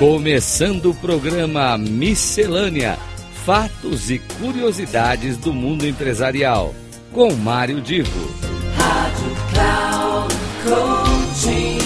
[0.00, 2.96] Começando o programa Miscelânea:
[3.44, 6.74] Fatos e Curiosidades do Mundo Empresarial,
[7.12, 8.30] com Mário Divo.
[8.78, 11.78] Rádio Cloud Coaching.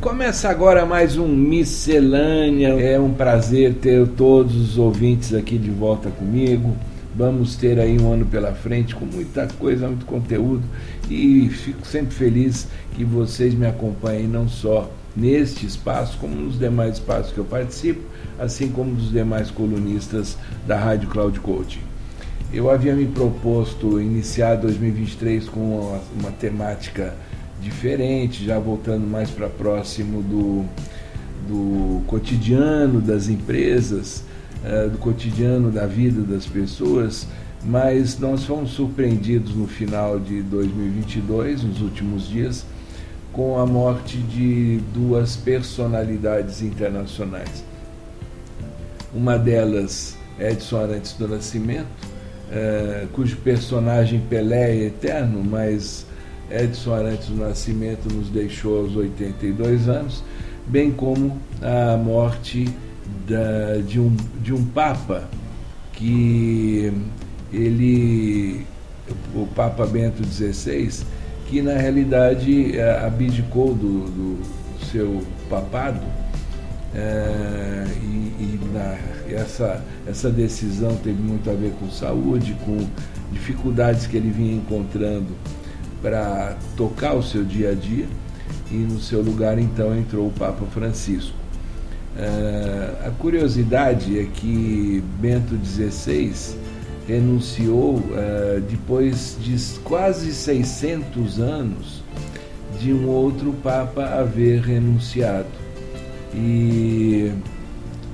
[0.00, 2.70] Começa agora mais um Miscelânea.
[2.80, 6.76] É um prazer ter todos os ouvintes aqui de volta comigo.
[7.16, 10.62] Vamos ter aí um ano pela frente com muita coisa, muito conteúdo
[11.08, 16.94] e fico sempre feliz que vocês me acompanhem não só neste espaço, como nos demais
[16.96, 18.02] espaços que eu participo,
[18.38, 21.80] assim como dos demais colunistas da Rádio Cloud Coaching.
[22.52, 27.14] Eu havia me proposto iniciar 2023 com uma, uma temática
[27.62, 30.66] diferente, já voltando mais para próximo do,
[31.48, 34.22] do cotidiano das empresas,
[34.66, 37.26] uh, do cotidiano da vida das pessoas,
[37.64, 42.66] mas nós fomos surpreendidos no final de 2022, nos últimos dias,
[43.32, 47.64] com a morte de duas personalidades internacionais.
[49.14, 51.86] Uma delas, Edson Arantes do Nascimento,
[52.50, 56.06] uh, cujo personagem Pelé é eterno, mas
[56.50, 60.22] Edson Arantes do Nascimento nos deixou aos 82 anos,
[60.66, 62.68] bem como a morte
[63.26, 65.28] da, de, um, de um Papa
[65.92, 66.92] que
[67.52, 68.66] ele,
[69.34, 71.04] o Papa Bento XVI,
[71.46, 74.38] que na realidade eh, abdicou do, do
[74.90, 76.00] seu papado
[76.94, 78.06] é, e,
[78.40, 78.96] e na,
[79.34, 82.86] essa, essa decisão teve muito a ver com saúde, com
[83.32, 85.34] dificuldades que ele vinha encontrando
[86.00, 88.06] para tocar o seu dia a dia
[88.70, 91.45] e no seu lugar então entrou o Papa Francisco.
[92.16, 96.56] Uh, a curiosidade é que Bento XVI
[97.06, 102.02] renunciou uh, depois de quase 600 anos
[102.80, 105.48] de um outro Papa haver renunciado.
[106.34, 107.32] E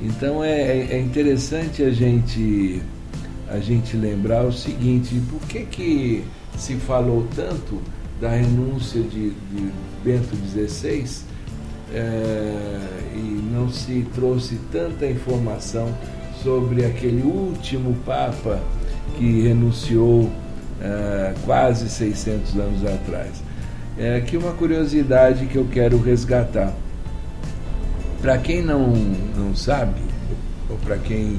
[0.01, 2.83] então é, é interessante a gente
[3.49, 6.25] a gente lembrar o seguinte: por que que
[6.59, 7.81] se falou tanto
[8.21, 9.73] da renúncia de, de
[10.05, 11.32] Bento XVI
[11.93, 15.93] é, e não se trouxe tanta informação
[16.43, 18.61] sobre aquele último Papa
[19.17, 20.31] que renunciou
[20.81, 23.43] é, quase 600 anos atrás.
[23.99, 26.73] É aqui uma curiosidade que eu quero resgatar.
[28.21, 28.89] Para quem não,
[29.37, 30.01] não sabe,
[30.71, 31.39] ou para quem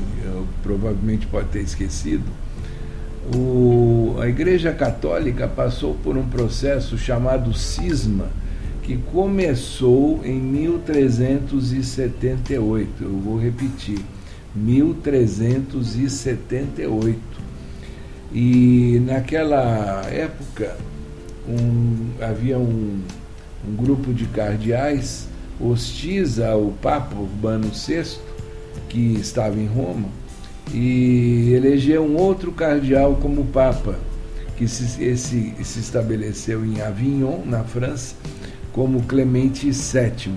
[0.61, 2.25] provavelmente pode ter esquecido,
[3.35, 8.27] o, a Igreja Católica passou por um processo chamado cisma,
[8.83, 12.89] que começou em 1378.
[13.01, 13.99] Eu vou repetir,
[14.53, 17.19] 1378.
[18.33, 20.75] E naquela época
[21.47, 22.99] um, havia um,
[23.67, 25.27] um grupo de cardeais
[25.59, 28.17] hostis ao Papa Urbano VI,
[28.89, 30.07] que estava em Roma,
[30.73, 33.99] e elegeu um outro cardeal como Papa,
[34.57, 38.15] que se, esse, se estabeleceu em Avignon, na França,
[38.73, 40.33] como Clemente VII.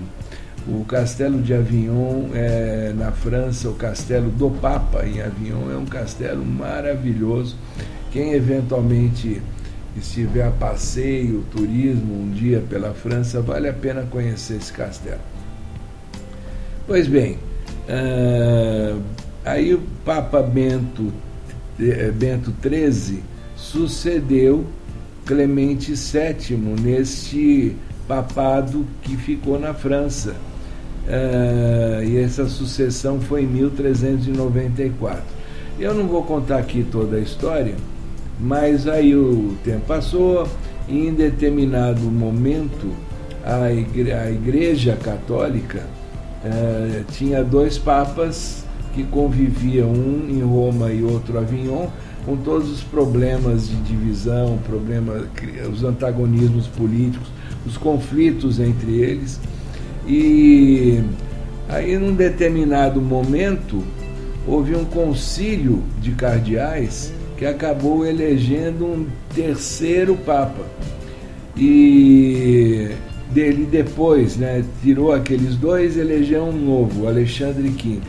[0.65, 5.85] O castelo de Avignon, é, na França, o castelo do Papa em Avignon, é um
[5.85, 7.57] castelo maravilhoso.
[8.11, 9.41] Quem eventualmente
[9.97, 15.19] estiver a passeio, turismo um dia pela França, vale a pena conhecer esse castelo.
[16.85, 17.37] Pois bem,
[17.89, 19.01] uh,
[19.47, 21.13] Aí o Papa Bento,
[21.79, 23.23] eh, Bento XIII
[23.55, 24.65] sucedeu
[25.25, 27.73] Clemente VII neste
[28.07, 30.35] papado que ficou na França.
[31.07, 35.23] Uh, e essa sucessão foi em 1394.
[35.79, 37.75] Eu não vou contar aqui toda a história,
[38.39, 40.47] mas aí o tempo passou
[40.87, 42.91] e em determinado momento
[43.43, 45.83] a, igre a Igreja Católica
[46.43, 51.87] uh, tinha dois papas que conviviam um em Roma e outro Avignon,
[52.25, 55.27] com todos os problemas de divisão, problemas,
[55.71, 57.27] os antagonismos políticos,
[57.65, 59.39] os conflitos entre eles.
[60.07, 61.03] E
[61.67, 63.83] aí, num determinado momento,
[64.47, 70.65] houve um concílio de cardeais que acabou elegendo um terceiro papa.
[71.55, 72.91] E
[73.31, 77.99] dele depois, né, tirou aqueles dois, elegeu um novo, Alexandre V.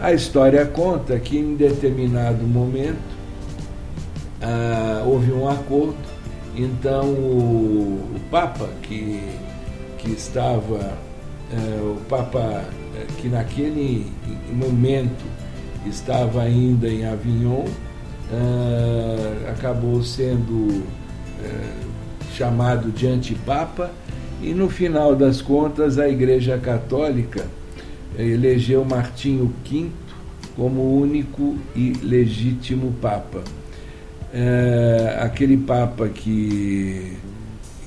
[0.00, 3.18] A história conta que em determinado momento
[4.40, 5.96] ah, houve um acordo,
[6.58, 9.22] então o, o Papa que,
[9.98, 10.98] que estava,
[11.52, 12.64] eh, o Papa
[12.96, 14.10] eh, que naquele
[14.52, 15.24] momento
[15.86, 17.64] estava ainda em Avignon,
[18.32, 20.84] ah, acabou sendo
[22.34, 23.90] chamado de antipapa,
[24.42, 27.46] e no final das contas a Igreja Católica
[28.18, 29.86] elegeu Martinho V
[30.56, 33.42] como único e legítimo Papa.
[34.32, 37.16] É, aquele Papa que,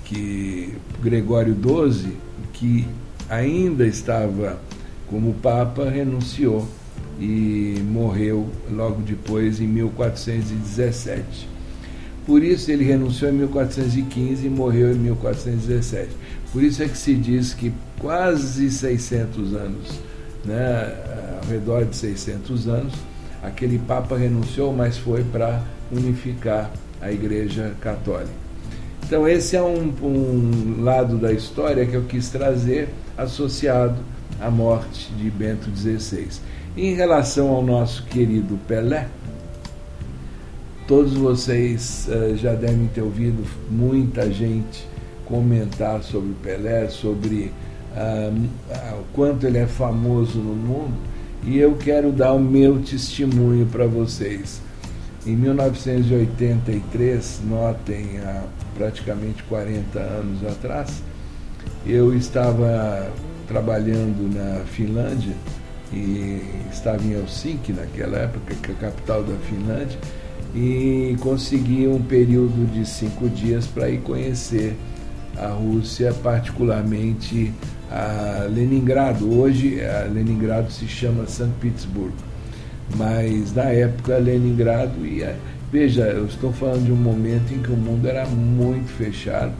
[0.05, 2.13] que Gregório XII,
[2.53, 2.87] que
[3.29, 4.59] ainda estava
[5.07, 6.67] como Papa, renunciou
[7.19, 11.49] e morreu logo depois, em 1417.
[12.25, 16.09] Por isso ele renunciou em 1415 e morreu em 1417.
[16.51, 20.11] Por isso é que se diz que quase 600 anos
[20.45, 20.95] né,
[21.41, 22.93] ao redor de 600 anos,
[23.43, 26.71] aquele Papa renunciou, mas foi para unificar
[27.01, 28.31] a Igreja Católica.
[29.03, 33.97] Então, esse é um, um, lado da história que eu quis trazer associado
[34.39, 36.29] à morte de Bento XVI.
[36.77, 39.07] Em relação ao nosso querido Pelé,
[40.87, 44.87] todos vocês uh, já devem ter ouvido muita gente
[45.25, 47.51] comentar sobre Pelé, sobre
[47.95, 48.31] ah,
[48.99, 50.93] o quanto ele é famoso no mundo,
[51.43, 54.61] e eu quero dar o meu testemunho para vocês.
[55.23, 58.41] Em 1983, notem, há
[58.75, 61.03] praticamente 40 anos atrás,
[61.85, 63.07] eu estava
[63.47, 65.35] trabalhando na Finlândia
[65.93, 66.41] e
[66.71, 69.99] estava em Helsinki naquela época, que é a capital da Finlândia,
[70.55, 74.75] e consegui um período de cinco dias para ir conhecer
[75.37, 77.53] a Rússia, particularmente
[77.91, 79.39] a Leningrado.
[79.39, 82.30] Hoje a Leningrado se chama São Petersburgo,
[82.95, 85.35] mas na época Leningrado ia.
[85.71, 89.53] Veja, eu estou falando de um momento em que o mundo era muito fechado,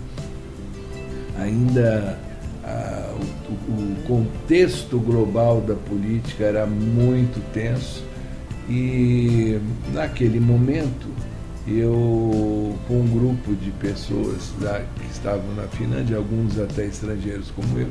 [1.38, 2.20] ainda
[2.64, 8.04] a, o, o contexto global da política era muito tenso
[8.70, 9.60] e
[9.94, 11.08] naquele momento
[11.68, 17.80] eu com um grupo de pessoas da, que estavam na Finlândia, alguns até estrangeiros como
[17.80, 17.88] eu,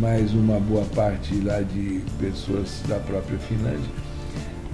[0.00, 4.11] mais uma boa parte lá de pessoas da própria Finlândia.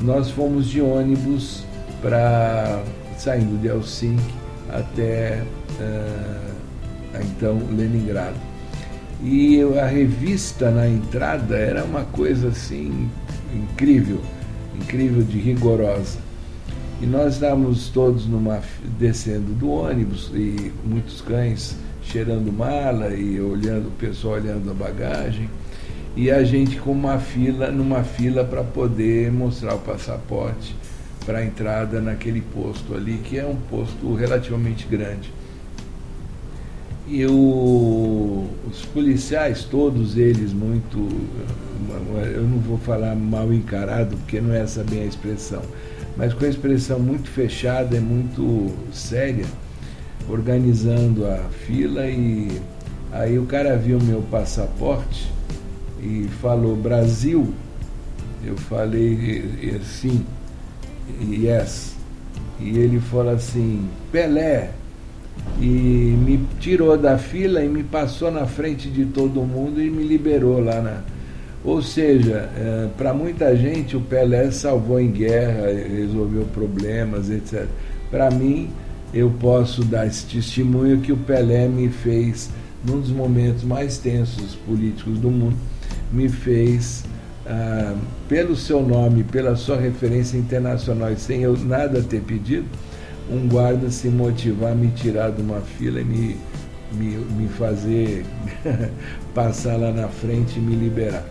[0.00, 1.64] Nós fomos de ônibus
[2.00, 2.82] para
[3.16, 4.34] saindo de Helsinki
[4.70, 5.42] até
[5.80, 6.48] uh,
[7.20, 8.36] então Leningrado.
[9.22, 13.10] E a revista na entrada era uma coisa assim
[13.52, 14.20] incrível,
[14.80, 16.18] incrível de rigorosa.
[17.00, 18.60] E nós estávamos todos numa,
[18.98, 25.48] descendo do ônibus e muitos cães cheirando mala e olhando o pessoal olhando a bagagem
[26.18, 30.74] e a gente com uma fila numa fila para poder mostrar o passaporte
[31.24, 35.32] para a entrada naquele posto ali que é um posto relativamente grande.
[37.06, 40.98] E o, os policiais todos eles muito
[42.34, 45.62] eu não vou falar mal encarado porque não é essa bem a expressão
[46.16, 49.46] mas com a expressão muito fechada e muito séria
[50.28, 52.60] organizando a fila e
[53.12, 55.38] aí o cara viu meu passaporte
[56.00, 57.52] e falou Brasil.
[58.44, 60.24] Eu falei sim,
[61.30, 61.96] yes.
[62.60, 64.70] E ele falou assim, Pelé.
[65.60, 70.02] E me tirou da fila e me passou na frente de todo mundo e me
[70.02, 71.02] liberou lá na.
[71.64, 77.66] Ou seja, é, para muita gente o Pelé salvou em guerra, resolveu problemas, etc.
[78.10, 78.70] Para mim,
[79.12, 82.50] eu posso dar esse testemunho que o Pelé me fez,
[82.84, 85.56] num dos momentos mais tensos políticos do mundo,
[86.12, 87.04] me fez,
[87.46, 87.94] ah,
[88.28, 92.66] pelo seu nome, pela sua referência internacional, e sem eu nada ter pedido,
[93.30, 96.36] um guarda se motivar a me tirar de uma fila e me,
[96.92, 98.24] me, me fazer
[99.34, 101.24] passar lá na frente e me liberar.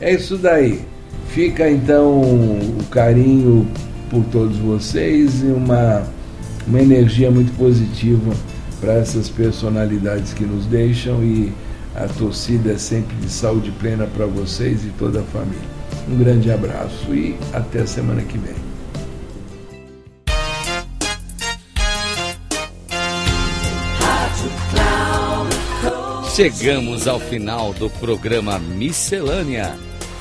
[0.00, 0.84] É isso daí.
[1.28, 3.68] Fica então o carinho
[4.10, 6.06] por todos vocês e uma
[6.68, 8.32] uma energia muito positiva
[8.78, 11.52] para essas personalidades que nos deixam e
[11.98, 15.68] a torcida é sempre de saúde plena para vocês e toda a família.
[16.08, 18.54] Um grande abraço e até a semana que vem.
[26.34, 29.76] Chegamos ao final do programa Miscelânea: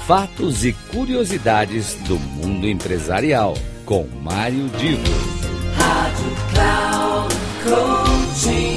[0.07, 3.53] Fatos e Curiosidades do Mundo Empresarial,
[3.85, 5.03] com Mário Divo.
[5.75, 8.76] Rádio Cloud Coaching.